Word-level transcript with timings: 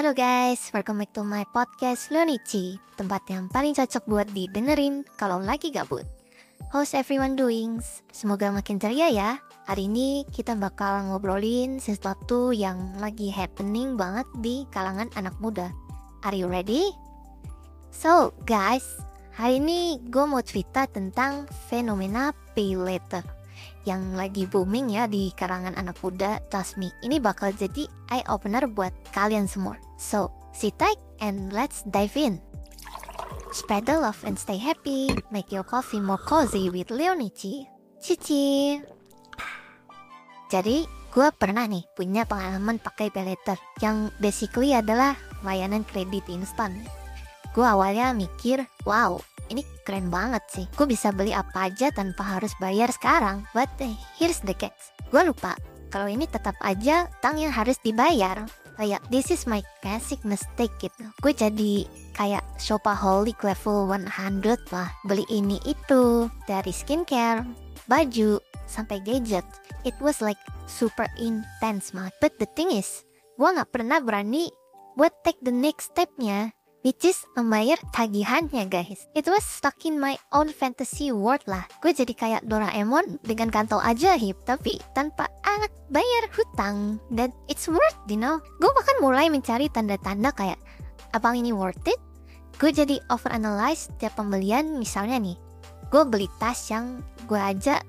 Halo 0.00 0.16
guys, 0.16 0.72
welcome 0.72 1.04
back 1.04 1.12
to 1.12 1.20
my 1.20 1.44
podcast 1.52 2.08
Lonichi 2.08 2.80
Tempat 2.96 3.20
yang 3.28 3.52
paling 3.52 3.76
cocok 3.76 4.08
buat 4.08 4.32
didengerin 4.32 5.04
kalau 5.20 5.36
lagi 5.36 5.68
gabut. 5.68 6.08
How's 6.72 6.96
everyone 6.96 7.36
doing? 7.36 7.84
Semoga 8.08 8.48
makin 8.48 8.80
ceria 8.80 9.12
ya. 9.12 9.36
Hari 9.68 9.92
ini 9.92 10.24
kita 10.32 10.56
bakal 10.56 11.04
ngobrolin 11.04 11.84
sesuatu 11.84 12.48
yang 12.48 12.96
lagi 12.96 13.28
happening 13.28 14.00
banget 14.00 14.24
di 14.40 14.64
kalangan 14.72 15.12
anak 15.20 15.36
muda. 15.36 15.68
Are 16.24 16.32
you 16.32 16.48
ready? 16.48 16.96
So 17.92 18.32
guys, 18.48 19.04
hari 19.36 19.60
ini 19.60 20.00
gue 20.08 20.24
mau 20.24 20.40
cerita 20.40 20.88
tentang 20.88 21.44
fenomena 21.68 22.32
pay 22.56 22.72
later 22.72 23.20
yang 23.84 24.16
lagi 24.16 24.48
booming 24.48 24.96
ya 24.96 25.04
di 25.04 25.28
kalangan 25.36 25.76
anak 25.76 26.00
muda. 26.00 26.40
Trust 26.48 26.80
me, 26.80 26.88
ini 27.04 27.20
bakal 27.20 27.52
jadi 27.52 27.84
eye 28.08 28.24
opener 28.32 28.64
buat 28.64 28.96
kalian 29.12 29.44
semua 29.44 29.89
So, 30.00 30.32
sit 30.56 30.80
tight 30.80 30.96
and 31.20 31.52
let's 31.52 31.84
dive 31.84 32.16
in 32.16 32.40
Spread 33.52 33.84
the 33.84 34.00
love 34.00 34.16
and 34.24 34.40
stay 34.40 34.56
happy 34.56 35.12
Make 35.28 35.52
your 35.52 35.68
coffee 35.68 36.00
more 36.00 36.16
cozy 36.24 36.72
with 36.72 36.88
Leonici 36.88 37.68
Cici 38.00 38.80
Jadi, 40.48 40.88
gue 40.88 41.28
pernah 41.36 41.68
nih 41.68 41.84
punya 41.92 42.24
pengalaman 42.24 42.80
pakai 42.80 43.12
paylater 43.12 43.60
Yang 43.84 44.08
basically 44.16 44.72
adalah 44.72 45.12
layanan 45.44 45.84
kredit 45.84 46.24
instan 46.32 46.80
Gue 47.52 47.68
awalnya 47.68 48.16
mikir, 48.16 48.64
wow 48.88 49.20
ini 49.50 49.66
keren 49.82 50.14
banget 50.14 50.46
sih. 50.46 50.66
Gue 50.78 50.86
bisa 50.86 51.10
beli 51.10 51.34
apa 51.34 51.66
aja 51.66 51.90
tanpa 51.90 52.38
harus 52.38 52.54
bayar 52.62 52.86
sekarang. 52.94 53.42
But 53.50 53.68
eh, 53.82 53.98
here's 54.14 54.38
the 54.46 54.54
catch. 54.54 54.94
Gue 55.10 55.26
lupa 55.26 55.58
kalau 55.90 56.06
ini 56.06 56.30
tetap 56.30 56.54
aja 56.62 57.10
tang 57.18 57.34
yang 57.34 57.50
harus 57.50 57.74
dibayar. 57.82 58.46
Kayak 58.80 59.04
this 59.12 59.28
is 59.28 59.44
my 59.44 59.60
classic 59.84 60.24
mistake 60.24 60.72
gitu. 60.80 61.04
Gue 61.20 61.36
jadi 61.36 61.84
kayak 62.16 62.40
shopaholic 62.56 63.36
level 63.44 63.84
100 63.92 64.08
lah. 64.72 64.88
Beli 65.04 65.28
ini 65.28 65.60
itu 65.68 66.32
dari 66.48 66.72
skincare, 66.72 67.44
baju, 67.84 68.40
sampai 68.64 69.04
gadget. 69.04 69.44
It 69.84 69.92
was 70.00 70.24
like 70.24 70.40
super 70.64 71.04
intense 71.20 71.92
banget. 71.92 72.16
But 72.24 72.32
the 72.40 72.48
thing 72.56 72.72
is, 72.72 73.04
gue 73.36 73.52
nggak 73.52 73.68
pernah 73.68 74.00
berani 74.00 74.48
buat 74.96 75.12
take 75.28 75.44
the 75.44 75.52
next 75.52 75.92
stepnya 75.92 76.56
which 76.82 77.04
is 77.04 77.18
membayar 77.36 77.76
tagihannya 77.92 78.68
guys. 78.68 79.08
It 79.12 79.28
was 79.28 79.44
stuck 79.44 79.84
in 79.84 80.00
my 80.00 80.16
own 80.32 80.52
fantasy 80.52 81.12
world 81.12 81.44
lah. 81.44 81.64
Gue 81.84 81.92
jadi 81.92 82.12
kayak 82.12 82.46
Doraemon 82.48 83.20
dengan 83.24 83.52
kantong 83.52 83.84
ajaib 83.84 84.36
tapi 84.48 84.80
tanpa 84.96 85.28
anak 85.44 85.72
bayar 85.92 86.28
hutang. 86.32 86.96
Dan 87.12 87.32
it's 87.50 87.68
worth, 87.68 87.98
you 88.08 88.16
know. 88.16 88.40
Gue 88.58 88.70
bahkan 88.72 88.96
mulai 89.04 89.28
mencari 89.28 89.68
tanda-tanda 89.68 90.32
kayak 90.32 90.60
abang 91.12 91.36
ini 91.36 91.52
worth 91.52 91.84
it? 91.88 92.00
Gue 92.60 92.72
jadi 92.72 93.00
overanalyze 93.08 93.88
setiap 93.92 94.20
pembelian 94.20 94.76
misalnya 94.76 95.16
nih. 95.16 95.36
Gue 95.88 96.02
beli 96.04 96.28
tas 96.38 96.70
yang 96.70 97.00
gue 97.24 97.40
aja 97.40 97.80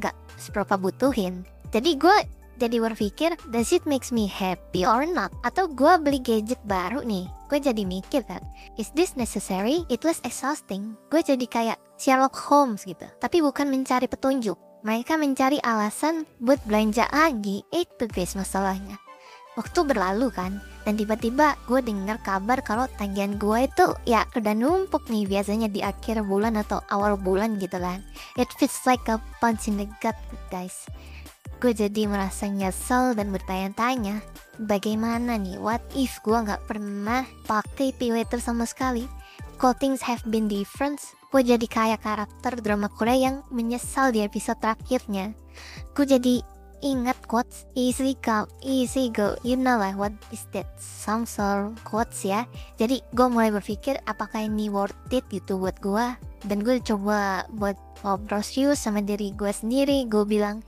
gak 0.00 0.16
seberapa 0.36 0.76
butuhin. 0.76 1.44
Jadi 1.72 1.98
gue 2.00 2.16
jadi 2.56 2.80
berpikir, 2.80 3.36
does 3.52 3.70
it 3.70 3.84
makes 3.84 4.10
me 4.10 4.26
happy 4.26 4.82
or 4.82 5.04
not? 5.04 5.32
Atau 5.44 5.70
gue 5.70 5.94
beli 6.00 6.20
gadget 6.20 6.60
baru 6.64 7.04
nih, 7.04 7.28
gue 7.52 7.58
jadi 7.60 7.82
mikir 7.84 8.24
kan, 8.24 8.42
is 8.80 8.90
this 8.96 9.14
necessary? 9.14 9.84
It 9.92 10.02
was 10.02 10.18
exhausting. 10.24 10.96
Gue 11.08 11.20
jadi 11.20 11.44
kayak 11.46 11.78
Sherlock 11.96 12.36
Holmes 12.48 12.84
gitu, 12.84 13.04
tapi 13.20 13.40
bukan 13.44 13.68
mencari 13.68 14.08
petunjuk. 14.08 14.56
Mereka 14.84 15.18
mencari 15.18 15.58
alasan 15.64 16.28
buat 16.38 16.62
belanja 16.68 17.10
lagi, 17.10 17.64
itu 17.74 18.04
guys 18.06 18.38
masalahnya. 18.38 19.00
Waktu 19.56 19.88
berlalu 19.88 20.28
kan, 20.36 20.60
dan 20.84 21.00
tiba-tiba 21.00 21.56
gue 21.64 21.80
dengar 21.80 22.20
kabar 22.20 22.60
kalau 22.60 22.84
tagihan 23.00 23.40
gue 23.40 23.64
itu 23.64 23.86
ya 24.04 24.28
udah 24.36 24.52
numpuk 24.52 25.08
nih 25.08 25.24
biasanya 25.24 25.72
di 25.72 25.80
akhir 25.80 26.28
bulan 26.28 26.60
atau 26.60 26.84
awal 26.92 27.16
bulan 27.16 27.56
gitu 27.56 27.80
kan. 27.80 28.04
It 28.36 28.52
feels 28.60 28.76
like 28.84 29.08
a 29.08 29.16
punch 29.40 29.64
in 29.64 29.80
the 29.80 29.88
gut 30.04 30.14
guys. 30.52 30.84
Gue 31.56 31.72
jadi 31.72 32.04
merasa 32.04 32.44
nyesel 32.52 33.16
dan 33.16 33.32
bertanya-tanya, 33.32 34.20
bagaimana 34.60 35.40
nih, 35.40 35.56
what 35.56 35.80
if 35.96 36.20
gue 36.20 36.36
nggak 36.36 36.68
pernah 36.68 37.24
pakai 37.48 37.96
pay 37.96 38.12
later 38.12 38.36
sama 38.36 38.68
sekali? 38.68 39.08
Kalau 39.56 39.72
things 39.72 40.04
have 40.04 40.20
been 40.28 40.52
different, 40.52 41.00
gue 41.32 41.40
jadi 41.40 41.64
kayak 41.64 42.04
karakter 42.04 42.60
drama 42.60 42.92
Korea 42.92 43.32
yang 43.32 43.36
menyesal 43.48 44.12
di 44.12 44.20
episode 44.20 44.60
terakhirnya. 44.60 45.32
Gue 45.96 46.04
jadi 46.04 46.44
ingat 46.84 47.16
quotes 47.24 47.64
easy 47.72 48.12
come, 48.20 48.44
easy 48.60 49.08
go, 49.08 49.32
you 49.40 49.56
know 49.56 49.80
lah 49.80 49.96
what 49.96 50.12
is 50.28 50.44
that, 50.52 50.68
some 50.76 51.24
sort 51.24 51.72
quotes 51.88 52.20
ya. 52.20 52.44
Jadi 52.76 53.00
gue 53.16 53.26
mulai 53.32 53.48
berpikir 53.48 53.96
apakah 54.04 54.44
ini 54.44 54.68
worth 54.68 54.92
it 55.08 55.24
gitu 55.32 55.56
buat 55.56 55.80
gue. 55.80 56.04
Dan 56.44 56.60
gue 56.60 56.76
coba 56.84 57.48
buat 57.48 57.80
ngobrol 58.04 58.44
serius 58.44 58.84
sama 58.84 59.00
diri 59.00 59.32
gue 59.32 59.48
sendiri, 59.48 60.04
gue 60.04 60.28
bilang, 60.28 60.60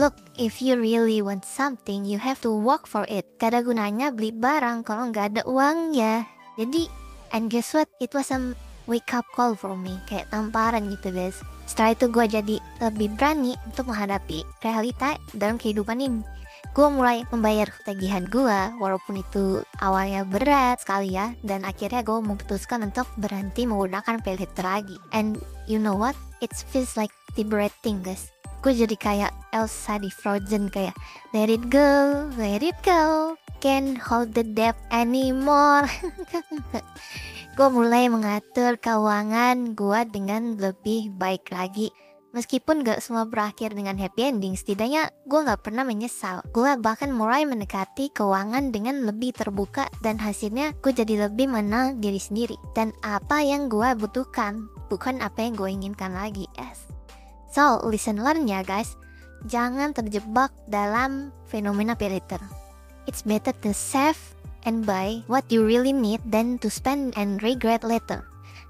Look, 0.00 0.16
if 0.40 0.64
you 0.64 0.80
really 0.80 1.20
want 1.20 1.44
something, 1.44 2.08
you 2.08 2.16
have 2.16 2.40
to 2.40 2.48
work 2.48 2.88
for 2.88 3.04
it. 3.04 3.36
Gak 3.36 3.52
gunanya 3.68 4.08
beli 4.08 4.32
barang 4.32 4.80
kalau 4.80 5.12
nggak 5.12 5.36
ada 5.36 5.42
uang 5.44 5.92
ya. 5.92 6.24
Jadi, 6.56 6.88
and 7.36 7.52
guess 7.52 7.76
what? 7.76 7.84
It 8.00 8.16
was 8.16 8.32
a 8.32 8.56
wake 8.88 9.12
up 9.12 9.28
call 9.36 9.52
for 9.52 9.76
me. 9.76 10.00
Kayak 10.08 10.32
tamparan 10.32 10.88
gitu 10.88 11.12
guys. 11.12 11.44
Setelah 11.68 11.92
itu 11.92 12.08
gue 12.08 12.24
jadi 12.32 12.56
lebih 12.80 13.12
berani 13.12 13.60
untuk 13.68 13.92
menghadapi 13.92 14.40
realita 14.64 15.20
dalam 15.36 15.60
kehidupan 15.60 16.00
ini. 16.00 16.24
Gue 16.72 16.88
mulai 16.88 17.28
membayar 17.28 17.68
tagihan 17.84 18.24
gue, 18.24 18.58
walaupun 18.80 19.20
itu 19.20 19.60
awalnya 19.84 20.24
berat 20.24 20.80
sekali 20.80 21.12
ya. 21.12 21.36
Dan 21.44 21.68
akhirnya 21.68 22.00
gue 22.00 22.24
memutuskan 22.24 22.88
untuk 22.88 23.04
berhenti 23.20 23.68
menggunakan 23.68 24.16
pay 24.24 24.40
lagi. 24.64 24.96
And 25.12 25.36
you 25.68 25.76
know 25.76 25.92
what? 25.92 26.16
It 26.40 26.56
feels 26.72 26.96
like 26.96 27.12
liberating 27.36 28.00
guys 28.00 28.32
gue 28.60 28.72
jadi 28.76 28.96
kayak 28.96 29.32
Elsa 29.56 29.96
di 29.96 30.12
Frozen 30.12 30.68
kayak 30.68 30.92
let 31.32 31.48
it 31.48 31.72
go, 31.72 32.28
let 32.36 32.60
it 32.60 32.76
go, 32.84 33.34
can't 33.64 33.96
hold 33.96 34.36
the 34.36 34.44
debt 34.44 34.76
anymore. 34.92 35.88
gue 37.56 37.68
mulai 37.68 38.12
mengatur 38.12 38.76
keuangan 38.76 39.72
gue 39.72 40.00
dengan 40.12 40.60
lebih 40.60 41.12
baik 41.16 41.48
lagi. 41.52 41.88
Meskipun 42.30 42.86
gak 42.86 43.02
semua 43.02 43.26
berakhir 43.26 43.74
dengan 43.74 43.98
happy 43.98 44.30
ending, 44.30 44.54
setidaknya 44.54 45.10
gue 45.26 45.40
gak 45.42 45.66
pernah 45.66 45.82
menyesal. 45.82 46.46
Gue 46.54 46.78
bahkan 46.78 47.10
mulai 47.10 47.42
mendekati 47.42 48.14
keuangan 48.14 48.70
dengan 48.70 49.02
lebih 49.02 49.34
terbuka 49.34 49.90
dan 49.98 50.14
hasilnya 50.14 50.78
gue 50.78 50.94
jadi 50.94 51.26
lebih 51.26 51.50
mengenal 51.50 51.98
diri 51.98 52.22
sendiri. 52.22 52.54
Dan 52.78 52.94
apa 53.02 53.42
yang 53.42 53.66
gue 53.66 53.98
butuhkan, 53.98 54.70
bukan 54.86 55.18
apa 55.18 55.42
yang 55.42 55.58
gue 55.58 55.68
inginkan 55.74 56.14
lagi. 56.14 56.46
Yes. 56.54 56.89
So, 57.50 57.82
listen 57.82 58.22
learn 58.22 58.46
ya 58.46 58.62
guys. 58.62 58.94
Jangan 59.50 59.90
terjebak 59.90 60.54
dalam 60.70 61.34
fenomena 61.50 61.98
pay 61.98 62.14
later. 62.14 62.38
It's 63.10 63.26
better 63.26 63.50
to 63.66 63.74
save 63.74 64.18
and 64.62 64.86
buy 64.86 65.26
what 65.26 65.48
you 65.50 65.66
really 65.66 65.90
need 65.90 66.22
than 66.22 66.62
to 66.62 66.70
spend 66.70 67.16
and 67.18 67.42
regret 67.42 67.82
later. 67.82 68.22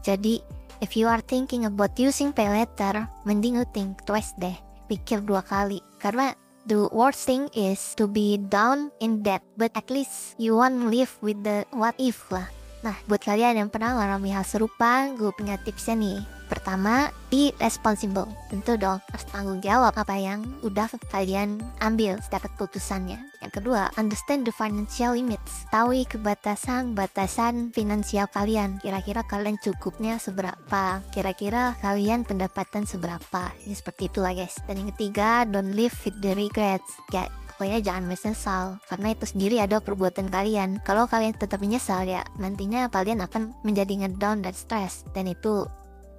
Jadi, 0.00 0.40
if 0.80 0.96
you 0.96 1.04
are 1.04 1.20
thinking 1.20 1.68
about 1.68 1.98
using 2.00 2.32
pay 2.32 2.48
later, 2.48 3.04
mending 3.28 3.60
you 3.60 3.66
think 3.76 4.00
twice 4.08 4.32
deh. 4.40 4.56
Pikir 4.88 5.20
dua 5.26 5.44
kali. 5.44 5.84
Karena 6.00 6.32
the 6.64 6.88
worst 6.94 7.28
thing 7.28 7.52
is 7.52 7.92
to 7.98 8.08
be 8.08 8.38
down 8.38 8.88
in 9.04 9.20
debt, 9.20 9.44
but 9.58 9.74
at 9.76 9.92
least 9.92 10.38
you 10.38 10.56
won't 10.56 10.88
live 10.88 11.12
with 11.20 11.36
the 11.44 11.68
what 11.74 11.98
if 12.00 12.30
lah. 12.32 12.48
Nah, 12.82 12.98
buat 13.06 13.22
kalian 13.22 13.62
yang 13.62 13.70
pernah 13.70 13.94
mengalami 13.94 14.34
hal 14.34 14.42
serupa, 14.42 15.06
gue 15.14 15.30
punya 15.38 15.54
tipsnya 15.62 15.94
nih. 15.94 16.41
Pertama, 16.52 17.08
be 17.32 17.48
responsible. 17.56 18.28
Tentu 18.52 18.76
dong, 18.76 19.00
harus 19.00 19.24
tanggung 19.32 19.64
jawab 19.64 19.96
apa 19.96 20.20
yang 20.20 20.44
udah 20.60 20.84
kalian 21.08 21.64
ambil 21.80 22.20
setiap 22.20 22.44
keputusannya. 22.44 23.16
Yang 23.40 23.52
kedua, 23.56 23.88
understand 23.96 24.44
the 24.44 24.52
financial 24.52 25.16
limits. 25.16 25.64
Tahu 25.72 26.04
kebatasan-batasan 26.04 27.72
finansial 27.72 28.28
kalian. 28.28 28.84
Kira-kira 28.84 29.24
kalian 29.24 29.56
cukupnya 29.64 30.20
seberapa? 30.20 31.00
Kira-kira 31.08 31.72
kalian 31.80 32.28
pendapatan 32.28 32.84
seberapa? 32.84 33.48
Ini 33.64 33.72
seperti 33.72 34.12
itulah 34.12 34.36
guys. 34.36 34.60
Dan 34.68 34.84
yang 34.84 34.92
ketiga, 34.92 35.48
don't 35.48 35.72
live 35.72 35.96
with 36.04 36.20
the 36.20 36.36
regrets. 36.36 37.00
Ya, 37.16 37.32
pokoknya 37.62 37.80
jangan 37.80 38.04
menyesal 38.10 38.64
karena 38.90 39.08
itu 39.14 39.24
sendiri 39.24 39.56
ada 39.62 39.78
perbuatan 39.78 40.26
kalian 40.34 40.82
kalau 40.82 41.06
kalian 41.06 41.30
tetap 41.30 41.62
menyesal 41.62 42.02
ya 42.02 42.26
nantinya 42.34 42.90
kalian 42.90 43.22
akan 43.22 43.54
menjadi 43.62 44.02
ngedown 44.02 44.42
dan 44.42 44.50
stress 44.50 45.06
dan 45.14 45.30
itu 45.30 45.62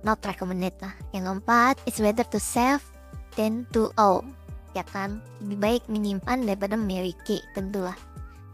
not 0.03 0.23
recommended 0.23 0.75
lah. 0.79 0.94
Yang 1.11 1.23
keempat, 1.31 1.75
it's 1.88 2.00
better 2.00 2.27
to 2.27 2.39
save 2.39 2.83
than 3.35 3.67
to 3.75 3.91
owe. 4.00 4.23
Ya 4.77 4.88
kan? 4.88 5.19
Lebih 5.44 5.57
baik 5.59 5.83
menyimpan 5.91 6.47
daripada 6.47 6.79
memiliki, 6.79 7.44
tentulah. 7.57 7.97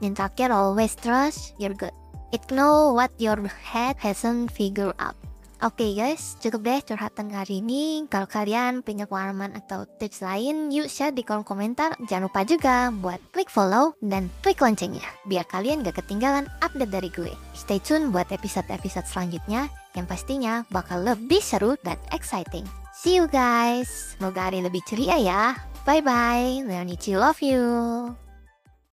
Yang 0.02 0.24
terakhir, 0.24 0.50
always 0.56 0.96
trust 0.96 1.54
you're 1.60 1.76
good. 1.76 1.94
It 2.30 2.46
know 2.54 2.94
what 2.94 3.10
your 3.18 3.38
head 3.50 3.98
hasn't 3.98 4.54
figured 4.54 4.96
out. 5.02 5.18
Oke 5.60 5.92
guys, 5.92 6.40
cukup 6.40 6.64
deh 6.64 6.80
curhatan 6.88 7.36
hari 7.36 7.60
ini. 7.60 8.08
Kalau 8.08 8.32
kalian 8.32 8.80
punya 8.80 9.04
pengalaman 9.04 9.52
atau 9.60 9.84
tips 10.00 10.24
lain, 10.24 10.72
yuk 10.72 10.88
share 10.88 11.12
di 11.12 11.20
kolom 11.20 11.44
komentar. 11.44 12.00
Jangan 12.08 12.32
lupa 12.32 12.48
juga 12.48 12.76
buat 12.96 13.20
klik 13.36 13.52
follow 13.52 13.92
dan 14.00 14.32
klik 14.40 14.64
loncengnya, 14.64 15.04
biar 15.28 15.44
kalian 15.52 15.84
gak 15.84 16.00
ketinggalan 16.00 16.48
update 16.64 16.96
dari 16.96 17.12
gue. 17.12 17.36
Stay 17.52 17.84
tune 17.84 18.08
buat 18.08 18.32
episode-episode 18.32 19.04
selanjutnya, 19.04 19.68
yang 20.00 20.08
pastinya 20.08 20.64
bakal 20.72 21.04
lebih 21.04 21.44
seru 21.44 21.76
dan 21.84 22.00
exciting. 22.16 22.64
See 22.96 23.20
you 23.20 23.28
guys, 23.28 24.16
semoga 24.16 24.48
hari 24.48 24.64
lebih 24.64 24.80
ceria 24.88 25.20
ya. 25.20 25.60
Bye-bye, 25.84 26.72
Leonici 26.72 27.20
love 27.20 27.44
you. 27.44 28.29